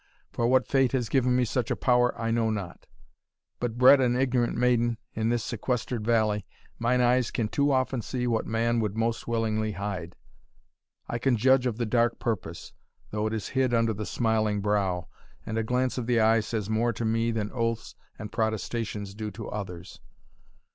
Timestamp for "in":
5.13-5.29